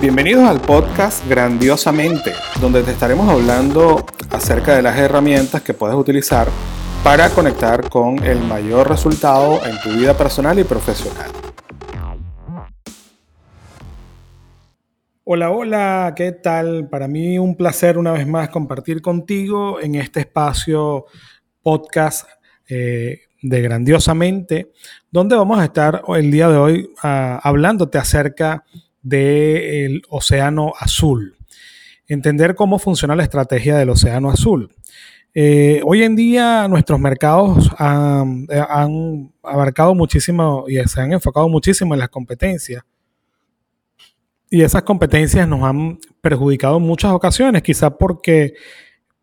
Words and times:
Bienvenidos 0.00 0.44
al 0.44 0.60
podcast 0.60 1.26
Grandiosamente, 1.28 2.32
donde 2.60 2.82
te 2.82 2.90
estaremos 2.90 3.28
hablando 3.28 4.04
acerca 4.30 4.76
de 4.76 4.82
las 4.82 4.98
herramientas 4.98 5.62
que 5.62 5.74
puedes 5.74 5.96
utilizar 5.96 6.48
para 7.02 7.30
conectar 7.30 7.88
con 7.88 8.22
el 8.22 8.38
mayor 8.40 8.88
resultado 8.88 9.64
en 9.64 9.80
tu 9.80 9.90
vida 9.98 10.16
personal 10.16 10.58
y 10.58 10.64
profesional. 10.64 11.30
Hola, 15.24 15.50
hola, 15.50 16.12
¿qué 16.14 16.32
tal? 16.32 16.88
Para 16.88 17.08
mí 17.08 17.38
un 17.38 17.56
placer 17.56 17.98
una 17.98 18.12
vez 18.12 18.26
más 18.26 18.50
compartir 18.50 19.02
contigo 19.02 19.80
en 19.80 19.96
este 19.96 20.20
espacio 20.20 21.06
podcast 21.62 22.28
eh, 22.68 23.22
de 23.42 23.62
Grandiosamente, 23.62 24.72
donde 25.10 25.36
vamos 25.36 25.58
a 25.58 25.64
estar 25.64 26.02
el 26.16 26.30
día 26.30 26.48
de 26.48 26.56
hoy 26.56 26.90
ah, 27.02 27.40
hablándote 27.42 27.98
acerca 27.98 28.64
del 29.06 30.02
océano 30.08 30.72
azul. 30.78 31.36
Entender 32.08 32.54
cómo 32.54 32.78
funciona 32.78 33.14
la 33.14 33.22
estrategia 33.22 33.76
del 33.76 33.90
océano 33.90 34.30
azul. 34.30 34.74
Eh, 35.32 35.80
hoy 35.84 36.02
en 36.02 36.16
día 36.16 36.66
nuestros 36.66 36.98
mercados 36.98 37.70
han, 37.78 38.46
han 38.68 39.32
abarcado 39.42 39.94
muchísimo 39.94 40.64
y 40.66 40.76
se 40.88 41.00
han 41.00 41.12
enfocado 41.12 41.48
muchísimo 41.48 41.94
en 41.94 42.00
las 42.00 42.08
competencias. 42.08 42.82
Y 44.50 44.62
esas 44.62 44.82
competencias 44.82 45.46
nos 45.46 45.62
han 45.62 45.98
perjudicado 46.20 46.78
en 46.78 46.84
muchas 46.84 47.12
ocasiones, 47.12 47.62
quizás 47.62 47.92
porque 47.98 48.54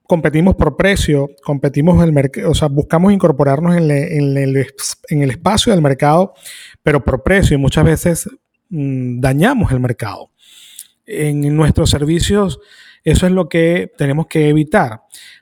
competimos 0.04 0.55
por 0.55 0.77
precio, 0.77 1.29
competimos 1.43 1.95
en 1.95 2.04
el 2.04 2.13
mercado, 2.13 2.52
o 2.52 2.54
sea, 2.54 2.68
buscamos 2.68 3.12
incorporarnos 3.12 3.76
en, 3.76 3.90
en, 3.90 4.38
el, 4.38 4.68
en, 5.09 5.21
el, 5.21 5.31
espacio 5.31 5.73
del 5.73 5.81
mercado, 5.81 6.34
pero 6.84 7.04
por 7.04 7.23
precio 7.23 7.55
y 7.55 7.59
muchas 7.59 7.85
veces 7.85 8.29
dañamos 8.73 9.72
el 9.72 9.80
mercado. 9.80 10.32
En 11.05 11.55
nuestros 11.55 11.90
servicios, 11.90 12.59
eso 13.04 13.26
es 13.26 13.32
lo 13.32 13.49
que 13.49 13.91
tenemos 13.98 14.27
que 14.27 14.49
evitar. 14.49 15.02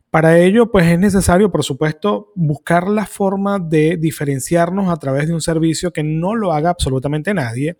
Para 0.09 0.37
ello, 0.39 0.69
pues 0.69 0.87
es 0.87 0.99
necesario, 0.99 1.51
por 1.51 1.63
supuesto, 1.63 2.33
buscar 2.35 2.89
la 2.89 3.05
forma 3.05 3.59
de 3.59 3.95
diferenciarnos 3.95 4.89
a 4.89 4.97
través 4.97 5.27
de 5.27 5.33
un 5.33 5.41
servicio 5.41 5.93
que 5.93 6.03
no 6.03 6.35
lo 6.35 6.51
haga 6.51 6.71
absolutamente 6.71 7.33
nadie 7.33 7.77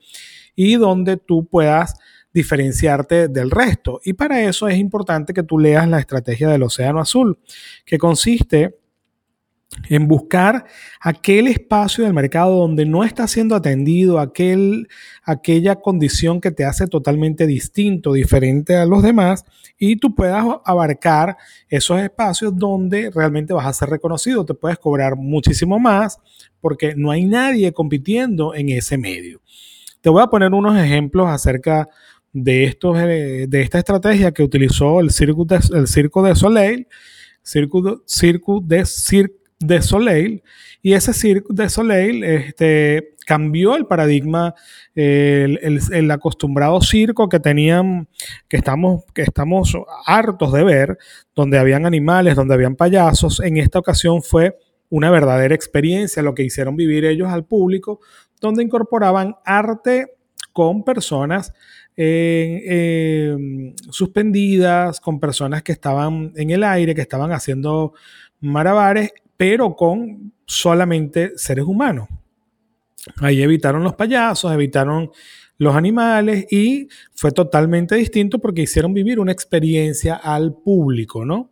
y 0.56 0.76
donde 0.76 1.18
tú 1.18 1.48
puedas 1.48 1.96
diferenciarte 2.34 3.28
del 3.28 3.52
resto. 3.52 4.00
Y 4.06 4.14
para 4.14 4.42
eso 4.44 4.70
es 4.70 4.78
importante 4.78 5.34
que 5.34 5.44
tú 5.44 5.60
leas 5.60 5.90
la 5.90 6.00
estrategia 6.00 6.48
del 6.48 6.64
Océano 6.64 7.02
Azul, 7.02 7.38
que 7.86 7.98
consiste 7.98 8.80
en 9.90 10.08
buscar 10.08 10.66
aquel 11.00 11.48
espacio 11.48 12.04
del 12.04 12.14
mercado 12.14 12.58
donde 12.58 12.86
no 12.86 13.04
está 13.04 13.28
siendo 13.28 13.56
atendido, 13.56 14.20
aquel, 14.20 14.88
aquella 15.24 15.78
condición 15.78 16.42
que 16.42 16.52
te 16.52 16.66
hace 16.66 16.88
totalmente 16.88 17.48
distinto, 17.48 18.14
diferente 18.14 18.76
a 18.76 18.86
los 18.86 19.02
demás, 19.02 19.46
y 19.78 19.96
tú 19.96 20.14
puedas 20.14 20.46
abarcar 20.66 21.38
esos 21.70 22.00
espacios 22.02 22.56
donde 22.56 23.10
realmente 23.12 23.54
vas 23.54 23.66
a 23.66 23.74
ser 23.74 23.90
reconocido, 23.90 24.46
te 24.46 24.54
puedes 24.54 24.78
cobrar 24.78 25.16
muchísimo 25.16 25.80
más 25.80 26.20
porque 26.60 26.94
no 26.96 27.10
hay 27.12 27.26
nadie 27.26 27.72
compitiendo 27.72 28.54
en 28.54 28.70
ese 28.70 28.98
medio. 28.98 29.42
Te 30.02 30.10
voy 30.10 30.22
a 30.22 30.28
poner 30.28 30.54
unos 30.54 30.78
ejemplos 30.78 31.28
acerca 31.30 31.88
de, 32.34 32.66
estos, 32.66 32.98
eh, 33.00 33.46
de 33.48 33.62
esta 33.62 33.80
estrategia 33.80 34.32
que 34.32 34.44
utilizó 34.44 35.00
el 35.00 35.12
Circo 35.12 35.46
de, 35.46 35.88
Circo 35.88 36.24
de 36.24 36.36
Soleil, 36.36 36.88
Circo, 37.44 38.04
Circo 38.06 38.62
de 38.62 38.86
de 39.62 39.81
Soleil 39.81 40.44
y 40.81 40.94
ese 40.94 41.14
Cirque 41.14 41.48
de 41.50 41.70
Soleil 41.70 42.23
este, 42.23 43.16
cambió 43.26 43.76
el 43.76 43.86
paradigma, 43.86 44.56
el, 44.95 46.12
acostumbrado 46.12 46.81
circo 46.81 47.30
que 47.30 47.40
tenían, 47.40 48.08
que 48.48 48.58
estamos, 48.58 49.03
que 49.14 49.22
estamos 49.22 49.78
hartos 50.06 50.52
de 50.52 50.64
ver, 50.64 50.98
donde 51.36 51.59
habían 51.59 51.86
animales, 51.86 52.36
donde 52.36 52.56
habían 52.56 52.76
payasos. 52.76 53.40
En 53.42 53.58
esta 53.58 53.80
ocasión 53.80 54.23
fue 54.23 54.58
una 54.90 55.12
verdadera 55.12 55.56
experiencia 55.56 56.24
lo 56.24 56.34
que 56.34 56.44
hicieron 56.44 56.75
vivir 56.75 57.06
ellos 57.06 57.30
al 57.30 57.46
público, 57.46 58.00
donde 58.40 58.63
incorporaban 58.63 59.36
arte 59.46 60.07
con 60.52 60.84
personas 60.84 61.53
eh, 61.96 63.38
suspendidas, 63.91 65.00
con 65.00 65.19
personas 65.19 65.62
que 65.62 65.72
estaban 65.72 66.34
en 66.36 66.50
el 66.50 66.63
aire, 66.63 66.96
que 66.96 67.02
estaban 67.02 67.31
haciendo 67.31 67.94
marabares 68.41 69.13
pero 69.41 69.75
con 69.75 70.34
solamente 70.46 71.31
seres 71.35 71.66
humanos. 71.66 72.07
Ahí 73.18 73.41
evitaron 73.41 73.84
los 73.84 73.96
payasos, 73.96 74.53
evitaron 74.53 75.09
los 75.57 75.75
animales 75.75 76.46
y 76.52 76.88
fue 77.16 77.31
totalmente 77.31 77.96
distinto 77.96 78.38
porque 78.38 78.62
hicieron 78.62 78.94
vivir 78.94 79.19
una 79.19 79.31
experiencia 79.31 80.13
al 80.13 80.53
público, 80.53 81.25
¿no? 81.25 81.50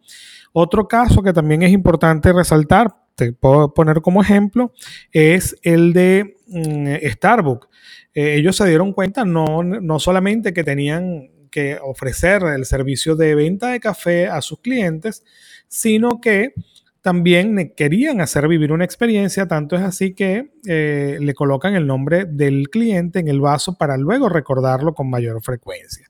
Otro 0.54 0.88
caso 0.88 1.24
que 1.24 1.34
también 1.34 1.64
es 1.64 1.72
importante 1.72 2.32
resaltar, 2.32 2.94
te 3.16 3.34
puedo 3.34 3.74
poner 3.74 4.02
como 4.02 4.22
ejemplo, 4.22 4.72
es 5.12 5.56
el 5.64 5.92
de 5.92 6.38
mm, 6.46 7.10
Starbucks. 7.14 7.70
Eh, 8.14 8.36
ellos 8.36 8.56
se 8.56 8.68
dieron 8.68 8.94
cuenta 8.94 9.26
no, 9.26 9.64
no 9.64 9.98
solamente 9.98 10.54
que 10.54 10.64
tenían 10.64 11.32
que 11.50 11.80
ofrecer 11.82 12.44
el 12.44 12.66
servicio 12.66 13.16
de 13.16 13.34
venta 13.34 13.70
de 13.70 13.80
café 13.80 14.28
a 14.28 14.44
sus 14.44 14.60
clientes, 14.60 15.24
sino 15.68 16.22
que 16.22 16.54
también 17.02 17.74
querían 17.76 18.22
hacer 18.22 18.48
vivir 18.48 18.72
una 18.72 18.86
experiencia, 18.86 19.48
tanto 19.48 19.76
es 19.76 19.82
así 19.82 20.14
que 20.14 20.52
eh, 20.68 21.18
le 21.20 21.34
colocan 21.34 21.76
el 21.76 21.88
nombre 21.88 22.26
del 22.26 22.70
cliente 22.70 23.20
en 23.20 23.28
el 23.28 23.40
vaso 23.40 23.78
para 23.78 23.98
luego 23.98 24.30
recordarlo 24.30 24.94
con 24.94 25.10
mayor 25.10 25.42
frecuencia. 25.42 26.08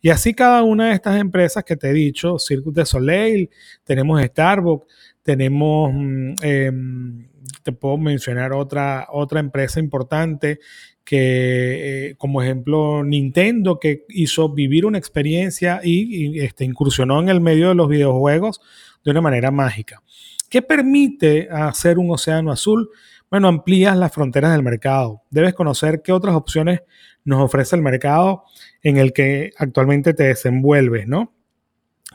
Y 0.00 0.10
así 0.10 0.34
cada 0.34 0.62
una 0.62 0.88
de 0.88 0.94
estas 0.94 1.18
empresas 1.18 1.64
que 1.64 1.76
te 1.76 1.88
he 1.88 1.92
dicho, 1.92 2.38
Cirque 2.38 2.70
de 2.72 2.84
Soleil, 2.84 3.50
tenemos 3.84 4.22
Starbucks, 4.22 4.86
tenemos, 5.24 5.90
mm, 5.92 6.34
em, 6.42 7.28
te 7.64 7.72
puedo 7.72 7.98
mencionar 7.98 8.52
otra, 8.52 9.08
otra 9.10 9.40
empresa 9.40 9.80
importante 9.80 10.60
que, 11.04 12.10
eh, 12.10 12.14
como 12.16 12.42
ejemplo, 12.42 13.02
Nintendo, 13.04 13.78
que 13.80 14.04
hizo 14.08 14.50
vivir 14.50 14.86
una 14.86 14.98
experiencia 14.98 15.80
y, 15.82 16.40
este, 16.40 16.64
incursionó 16.64 17.20
en 17.20 17.28
el 17.28 17.40
medio 17.40 17.68
de 17.68 17.74
los 17.74 17.88
videojuegos 17.88 18.60
de 19.04 19.10
una 19.10 19.20
manera 19.20 19.50
mágica. 19.50 20.02
¿Qué 20.48 20.62
permite 20.62 21.48
hacer 21.50 21.98
un 21.98 22.10
océano 22.10 22.52
azul? 22.52 22.90
Bueno, 23.30 23.48
amplías 23.48 23.96
las 23.96 24.12
fronteras 24.12 24.52
del 24.52 24.62
mercado. 24.62 25.22
Debes 25.30 25.54
conocer 25.54 26.02
qué 26.02 26.12
otras 26.12 26.36
opciones 26.36 26.80
nos 27.24 27.42
ofrece 27.42 27.76
el 27.76 27.82
mercado 27.82 28.44
en 28.82 28.98
el 28.98 29.12
que 29.12 29.50
actualmente 29.56 30.14
te 30.14 30.24
desenvuelves, 30.24 31.08
¿no? 31.08 31.34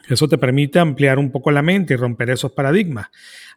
Eso 0.10 0.28
te 0.28 0.38
permite 0.38 0.80
ampliar 0.80 1.20
un 1.20 1.32
poco 1.32 1.52
la 1.52 1.62
mente 1.62 1.94
y 1.94 1.98
romper 1.98 2.32
esos 2.32 2.52
paradigmas. 2.52 3.08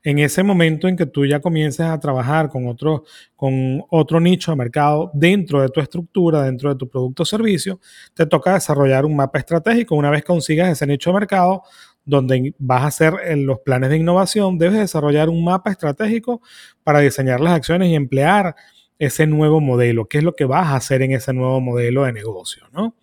En 0.04 0.18
ese 0.18 0.42
momento 0.42 0.88
en 0.88 0.96
que 0.96 1.06
tú 1.06 1.24
ya 1.24 1.40
comiences 1.40 1.86
a 1.86 1.98
trabajar 1.98 2.48
con 2.48 2.66
otro, 2.66 3.04
con 3.36 3.82
otro 3.88 4.20
nicho 4.20 4.50
de 4.50 4.56
mercado 4.56 5.10
dentro 5.14 5.62
de 5.62 5.68
tu 5.68 5.80
estructura, 5.80 6.42
dentro 6.42 6.70
de 6.70 6.76
tu 6.76 6.88
producto 6.88 7.22
o 7.22 7.26
servicio, 7.26 7.80
te 8.14 8.26
toca 8.26 8.54
desarrollar 8.54 9.04
un 9.04 9.16
mapa 9.16 9.38
estratégico. 9.38 9.94
Una 9.94 10.10
vez 10.10 10.24
consigas 10.24 10.70
ese 10.70 10.86
nicho 10.86 11.10
de 11.10 11.14
mercado, 11.20 11.62
donde 12.04 12.54
vas 12.58 12.82
a 12.82 12.86
hacer 12.86 13.14
en 13.24 13.46
los 13.46 13.60
planes 13.60 13.90
de 13.90 13.96
innovación, 13.96 14.58
debes 14.58 14.78
desarrollar 14.78 15.28
un 15.28 15.44
mapa 15.44 15.70
estratégico 15.70 16.42
para 16.82 17.00
diseñar 17.00 17.40
las 17.40 17.54
acciones 17.54 17.88
y 17.88 17.94
emplear 17.94 18.56
ese 18.98 19.26
nuevo 19.26 19.60
modelo. 19.60 20.06
¿Qué 20.06 20.18
es 20.18 20.24
lo 20.24 20.34
que 20.34 20.44
vas 20.44 20.66
a 20.68 20.76
hacer 20.76 21.02
en 21.02 21.12
ese 21.12 21.32
nuevo 21.32 21.60
modelo 21.60 22.04
de 22.04 22.12
negocio? 22.12 22.66
¿no? 22.72 22.96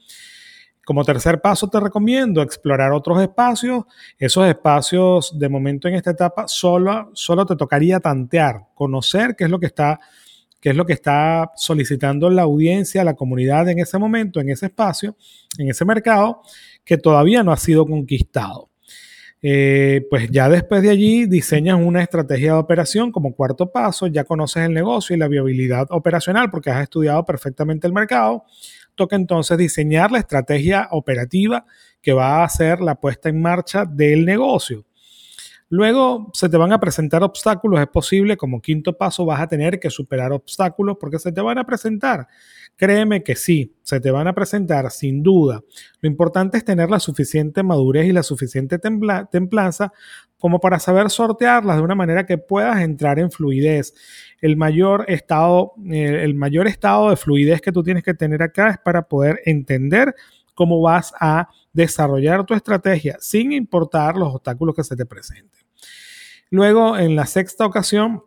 Como 0.89 1.05
tercer 1.05 1.39
paso 1.39 1.67
te 1.67 1.79
recomiendo 1.79 2.41
explorar 2.41 2.93
otros 2.93 3.21
espacios. 3.21 3.83
Esos 4.17 4.47
espacios 4.47 5.37
de 5.37 5.47
momento 5.47 5.87
en 5.87 5.93
esta 5.93 6.09
etapa 6.09 6.47
solo, 6.47 7.11
solo 7.13 7.45
te 7.45 7.55
tocaría 7.55 7.99
tantear, 7.99 8.69
conocer 8.73 9.35
qué 9.35 9.43
es 9.43 9.51
lo 9.51 9.59
que 9.59 9.67
está 9.67 9.99
qué 10.59 10.71
es 10.71 10.75
lo 10.75 10.87
que 10.87 10.93
está 10.93 11.51
solicitando 11.55 12.27
la 12.31 12.41
audiencia, 12.41 13.03
la 13.03 13.13
comunidad 13.13 13.69
en 13.69 13.77
ese 13.77 13.99
momento, 13.99 14.39
en 14.39 14.49
ese 14.49 14.65
espacio, 14.65 15.15
en 15.59 15.69
ese 15.69 15.85
mercado, 15.85 16.41
que 16.83 16.97
todavía 16.97 17.43
no 17.43 17.51
ha 17.51 17.57
sido 17.57 17.85
conquistado. 17.85 18.71
Eh, 19.43 20.07
pues 20.09 20.29
ya 20.31 20.49
después 20.49 20.81
de 20.81 20.89
allí 20.89 21.27
diseñas 21.27 21.79
una 21.79 22.01
estrategia 22.01 22.53
de 22.53 22.59
operación 22.59 23.11
como 23.11 23.35
cuarto 23.35 23.71
paso, 23.71 24.07
ya 24.07 24.23
conoces 24.23 24.65
el 24.65 24.73
negocio 24.73 25.15
y 25.15 25.19
la 25.19 25.27
viabilidad 25.27 25.85
operacional 25.91 26.49
porque 26.49 26.71
has 26.71 26.81
estudiado 26.81 27.23
perfectamente 27.25 27.85
el 27.85 27.93
mercado. 27.93 28.43
Toca 28.99 29.15
entonces 29.15 29.57
diseñar 29.57 30.11
la 30.11 30.19
estrategia 30.19 30.89
operativa 30.91 31.65
que 32.01 32.11
va 32.11 32.41
a 32.41 32.43
hacer 32.43 32.81
la 32.81 32.95
puesta 32.95 33.29
en 33.29 33.41
marcha 33.41 33.85
del 33.85 34.25
negocio. 34.25 34.83
Luego 35.71 36.31
se 36.33 36.49
te 36.49 36.57
van 36.57 36.73
a 36.73 36.79
presentar 36.79 37.21
obstáculos, 37.21 37.79
es 37.79 37.87
posible, 37.87 38.37
como 38.37 38.59
quinto 38.59 38.97
paso 38.97 39.23
vas 39.23 39.39
a 39.39 39.47
tener 39.47 39.79
que 39.79 39.91
superar 39.91 40.31
obstáculos 40.31 40.97
porque 40.99 41.19
se 41.19 41.31
te 41.31 41.41
van 41.41 41.59
a 41.59 41.63
presentar. 41.63 42.27
Créeme 42.75 43.21
que 43.21 43.35
sí, 43.35 43.75
se 43.83 43.99
te 43.99 44.09
van 44.09 44.27
a 44.27 44.33
presentar 44.33 44.89
sin 44.89 45.21
duda. 45.21 45.61
Lo 46.01 46.09
importante 46.09 46.57
es 46.57 46.65
tener 46.65 46.89
la 46.89 46.99
suficiente 46.99 47.61
madurez 47.61 48.07
y 48.07 48.13
la 48.13 48.23
suficiente 48.23 48.79
templanza 48.79 49.93
como 50.39 50.59
para 50.59 50.79
saber 50.79 51.09
sortearlas 51.09 51.77
de 51.77 51.83
una 51.83 51.95
manera 51.95 52.25
que 52.25 52.37
puedas 52.37 52.79
entrar 52.81 53.19
en 53.19 53.29
fluidez. 53.29 53.93
El 54.41 54.57
mayor 54.57 55.05
estado, 55.07 55.73
eh, 55.91 56.21
el 56.23 56.33
mayor 56.33 56.65
estado 56.67 57.09
de 57.11 57.17
fluidez 57.17 57.61
que 57.61 57.71
tú 57.71 57.83
tienes 57.83 58.03
que 58.03 58.13
tener 58.13 58.41
acá 58.41 58.71
es 58.71 58.77
para 58.79 59.03
poder 59.03 59.41
entender 59.45 60.15
cómo 60.59 60.81
vas 60.81 61.13
a 61.21 61.47
desarrollar 61.71 62.45
tu 62.45 62.53
estrategia 62.53 63.15
sin 63.21 63.53
importar 63.53 64.17
los 64.17 64.35
obstáculos 64.35 64.75
que 64.75 64.83
se 64.83 64.97
te 64.97 65.05
presenten. 65.05 65.61
Luego, 66.49 66.97
en 66.97 67.15
la 67.15 67.25
sexta 67.25 67.65
ocasión, 67.65 68.25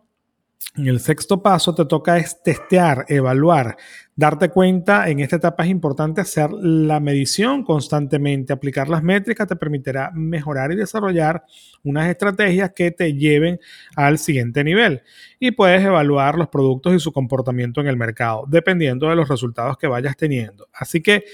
en 0.75 0.87
el 0.87 1.01
sexto 1.01 1.43
paso 1.43 1.75
te 1.75 1.85
toca 1.85 2.17
es 2.17 2.43
testear, 2.43 3.05
evaluar, 3.09 3.77
darte 4.17 4.49
cuenta. 4.49 5.11
En 5.11 5.21
esta 5.21 5.37
etapa 5.37 5.65
es 5.65 5.71
importante 5.71 6.23
hacer 6.23 6.51
la 6.51 6.99
medición 6.99 7.63
constantemente. 7.63 8.55
Aplicar 8.55 8.89
las 8.89 9.03
métricas 9.03 9.47
te 9.47 9.57
permitirá 9.57 10.11
mejorar 10.15 10.73
y 10.73 10.77
desarrollar 10.77 11.45
unas 11.85 12.09
estrategias 12.09 12.73
que 12.73 12.91
te 12.91 13.13
lleven 13.13 13.61
al 13.97 14.19
siguiente 14.19 14.65
nivel. 14.65 15.03
Y 15.39 15.51
puedes 15.51 15.85
evaluar 15.85 16.39
los 16.39 16.49
productos 16.49 16.95
y 16.95 17.01
su 17.01 17.13
comportamiento 17.13 17.83
en 17.83 17.89
el 17.89 17.99
mercado, 17.99 18.47
dependiendo 18.49 19.11
de 19.11 19.17
los 19.17 19.29
resultados 19.29 19.77
que 19.77 19.89
vayas 19.89 20.17
teniendo. 20.17 20.69
Así 20.73 21.03
que 21.03 21.25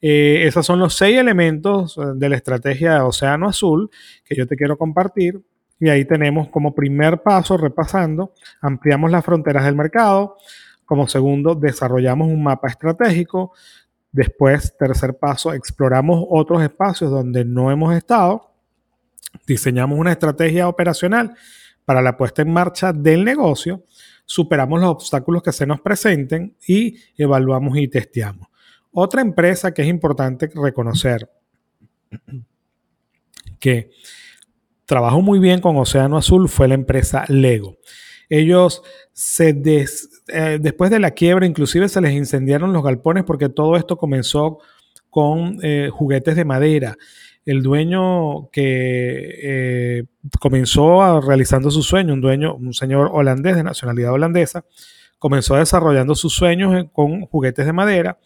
eh, 0.00 0.44
esos 0.46 0.64
son 0.64 0.78
los 0.78 0.94
seis 0.94 1.18
elementos 1.18 1.98
eh, 1.98 2.00
de 2.14 2.28
la 2.30 2.36
estrategia 2.36 2.94
de 2.94 3.00
Océano 3.00 3.48
Azul 3.48 3.90
que 4.24 4.34
yo 4.34 4.46
te 4.46 4.56
quiero 4.56 4.78
compartir 4.78 5.42
y 5.78 5.88
ahí 5.88 6.04
tenemos 6.04 6.48
como 6.48 6.74
primer 6.74 7.22
paso, 7.22 7.56
repasando, 7.56 8.32
ampliamos 8.60 9.10
las 9.10 9.24
fronteras 9.24 9.64
del 9.64 9.76
mercado. 9.76 10.36
Como 10.84 11.06
segundo, 11.08 11.54
desarrollamos 11.54 12.28
un 12.28 12.42
mapa 12.42 12.68
estratégico. 12.68 13.52
Después, 14.10 14.76
tercer 14.78 15.18
paso, 15.18 15.52
exploramos 15.52 16.24
otros 16.30 16.62
espacios 16.62 17.10
donde 17.10 17.44
no 17.44 17.70
hemos 17.70 17.94
estado. 17.94 18.54
Diseñamos 19.46 19.98
una 19.98 20.12
estrategia 20.12 20.68
operacional 20.68 21.34
para 21.84 22.00
la 22.00 22.16
puesta 22.16 22.42
en 22.42 22.52
marcha 22.52 22.92
del 22.92 23.24
negocio. 23.24 23.84
Superamos 24.24 24.80
los 24.80 24.90
obstáculos 24.90 25.42
que 25.42 25.52
se 25.52 25.66
nos 25.66 25.80
presenten 25.80 26.56
y 26.66 26.96
evaluamos 27.18 27.76
y 27.76 27.88
testeamos. 27.88 28.48
Otra 28.92 29.20
empresa 29.20 29.74
que 29.74 29.82
es 29.82 29.88
importante 29.88 30.50
reconocer 30.54 31.30
que 33.60 33.90
trabajó 34.86 35.20
muy 35.20 35.38
bien 35.38 35.60
con 35.60 35.76
Océano 35.76 36.16
Azul 36.16 36.48
fue 36.48 36.68
la 36.68 36.74
empresa 36.74 37.24
Lego. 37.28 37.76
Ellos 38.28 38.82
se 39.12 39.50
eh, 40.28 40.58
después 40.60 40.90
de 40.90 40.98
la 40.98 41.12
quiebra 41.12 41.46
inclusive 41.46 41.88
se 41.88 42.00
les 42.00 42.12
incendiaron 42.12 42.72
los 42.72 42.82
galpones 42.82 43.24
porque 43.24 43.48
todo 43.48 43.76
esto 43.76 43.96
comenzó 43.96 44.58
con 45.10 45.58
eh, 45.62 45.90
juguetes 45.92 46.36
de 46.36 46.44
madera. 46.44 46.96
El 47.44 47.62
dueño 47.62 48.50
que 48.50 49.38
eh, 49.42 50.04
comenzó 50.40 51.20
realizando 51.20 51.70
su 51.70 51.82
sueño, 51.82 52.14
un 52.14 52.20
dueño, 52.20 52.56
un 52.56 52.74
señor 52.74 53.10
holandés 53.12 53.54
de 53.54 53.62
nacionalidad 53.62 54.12
holandesa, 54.12 54.64
comenzó 55.18 55.54
desarrollando 55.54 56.16
sus 56.16 56.34
sueños 56.34 56.86
con 56.92 57.22
juguetes 57.22 57.64
de 57.66 57.72
madera, 57.72 58.18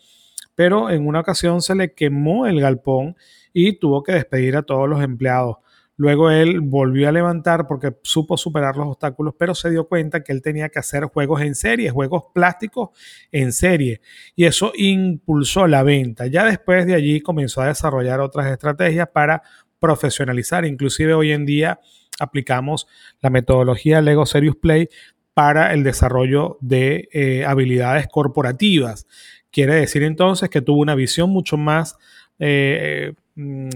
pero 0.54 0.90
en 0.90 1.06
una 1.06 1.20
ocasión 1.20 1.60
se 1.60 1.74
le 1.74 1.92
quemó 1.92 2.46
el 2.46 2.60
galpón 2.60 3.14
y 3.52 3.74
tuvo 3.74 4.02
que 4.02 4.12
despedir 4.12 4.56
a 4.56 4.62
todos 4.62 4.88
los 4.88 5.02
empleados. 5.02 5.58
Luego 6.00 6.30
él 6.30 6.62
volvió 6.62 7.10
a 7.10 7.12
levantar 7.12 7.66
porque 7.66 7.92
supo 8.00 8.38
superar 8.38 8.74
los 8.74 8.86
obstáculos, 8.86 9.34
pero 9.38 9.54
se 9.54 9.68
dio 9.68 9.86
cuenta 9.86 10.24
que 10.24 10.32
él 10.32 10.40
tenía 10.40 10.70
que 10.70 10.78
hacer 10.78 11.04
juegos 11.04 11.42
en 11.42 11.54
serie, 11.54 11.90
juegos 11.90 12.24
plásticos 12.32 12.88
en 13.30 13.52
serie. 13.52 14.00
Y 14.34 14.46
eso 14.46 14.72
impulsó 14.74 15.66
la 15.66 15.82
venta. 15.82 16.26
Ya 16.26 16.46
después 16.46 16.86
de 16.86 16.94
allí 16.94 17.20
comenzó 17.20 17.60
a 17.60 17.66
desarrollar 17.66 18.20
otras 18.20 18.50
estrategias 18.50 19.10
para 19.12 19.42
profesionalizar. 19.78 20.64
Inclusive 20.64 21.12
hoy 21.12 21.32
en 21.32 21.44
día 21.44 21.80
aplicamos 22.18 22.86
la 23.20 23.28
metodología 23.28 24.00
Lego 24.00 24.24
Serious 24.24 24.56
Play 24.56 24.88
para 25.34 25.74
el 25.74 25.84
desarrollo 25.84 26.56
de 26.62 27.10
eh, 27.12 27.44
habilidades 27.44 28.08
corporativas. 28.08 29.06
Quiere 29.50 29.74
decir 29.74 30.02
entonces 30.02 30.48
que 30.48 30.62
tuvo 30.62 30.80
una 30.80 30.94
visión 30.94 31.28
mucho 31.28 31.58
más 31.58 31.98
eh, 32.38 33.12
mm, 33.34 33.68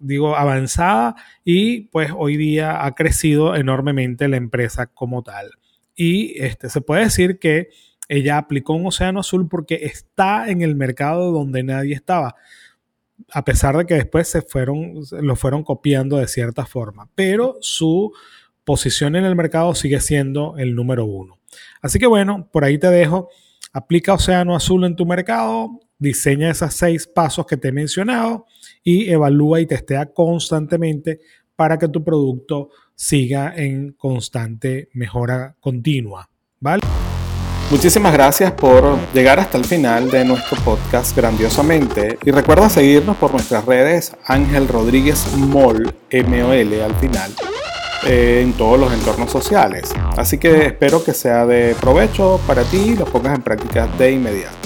digo, 0.00 0.36
avanzada 0.36 1.16
y 1.44 1.82
pues 1.88 2.10
hoy 2.16 2.36
día 2.36 2.84
ha 2.84 2.94
crecido 2.94 3.54
enormemente 3.56 4.28
la 4.28 4.36
empresa 4.36 4.86
como 4.86 5.22
tal. 5.22 5.50
Y 5.94 6.40
este, 6.42 6.70
se 6.70 6.80
puede 6.80 7.04
decir 7.04 7.38
que 7.38 7.68
ella 8.08 8.38
aplicó 8.38 8.72
un 8.72 8.86
océano 8.86 9.20
azul 9.20 9.48
porque 9.48 9.80
está 9.82 10.48
en 10.48 10.62
el 10.62 10.74
mercado 10.76 11.32
donde 11.32 11.62
nadie 11.62 11.94
estaba, 11.94 12.36
a 13.32 13.44
pesar 13.44 13.76
de 13.76 13.86
que 13.86 13.94
después 13.94 14.28
se 14.28 14.42
fueron, 14.42 14.94
lo 15.10 15.36
fueron 15.36 15.62
copiando 15.62 16.16
de 16.16 16.28
cierta 16.28 16.64
forma, 16.66 17.08
pero 17.14 17.56
su 17.60 18.12
posición 18.64 19.16
en 19.16 19.24
el 19.24 19.34
mercado 19.34 19.74
sigue 19.74 20.00
siendo 20.00 20.56
el 20.56 20.74
número 20.74 21.04
uno. 21.04 21.38
Así 21.82 21.98
que 21.98 22.06
bueno, 22.06 22.48
por 22.52 22.64
ahí 22.64 22.78
te 22.78 22.90
dejo. 22.90 23.28
Aplica 23.72 24.14
Océano 24.14 24.56
Azul 24.56 24.84
en 24.84 24.96
tu 24.96 25.06
mercado, 25.06 25.80
diseña 25.98 26.50
esos 26.50 26.74
seis 26.74 27.06
pasos 27.06 27.46
que 27.46 27.56
te 27.56 27.68
he 27.68 27.72
mencionado 27.72 28.46
y 28.82 29.10
evalúa 29.10 29.60
y 29.60 29.66
testea 29.66 30.06
constantemente 30.06 31.20
para 31.56 31.78
que 31.78 31.88
tu 31.88 32.04
producto 32.04 32.70
siga 32.94 33.52
en 33.56 33.92
constante 33.92 34.88
mejora 34.92 35.56
continua. 35.60 36.28
¿Vale? 36.60 36.82
Muchísimas 37.70 38.14
gracias 38.14 38.52
por 38.52 38.96
llegar 39.12 39.38
hasta 39.38 39.58
el 39.58 39.64
final 39.64 40.10
de 40.10 40.24
nuestro 40.24 40.56
podcast 40.64 41.14
grandiosamente 41.14 42.18
y 42.24 42.30
recuerda 42.30 42.70
seguirnos 42.70 43.16
por 43.18 43.32
nuestras 43.32 43.66
redes 43.66 44.16
Ángel 44.24 44.66
Rodríguez 44.68 45.26
Mol, 45.36 45.94
M-O-L 46.08 46.82
al 46.82 46.94
final, 46.94 47.30
eh, 48.06 48.40
en 48.42 48.54
todos 48.54 48.80
los 48.80 48.90
entornos 48.92 49.30
sociales. 49.30 49.92
Así 50.16 50.38
que 50.38 50.66
espero 50.66 51.04
que 51.04 51.12
sea 51.12 51.44
de 51.44 51.76
provecho 51.78 52.40
para 52.46 52.62
ti 52.64 52.78
y 52.78 52.96
lo 52.96 53.04
pongas 53.04 53.36
en 53.36 53.42
práctica 53.42 53.86
de 53.98 54.12
inmediato. 54.12 54.57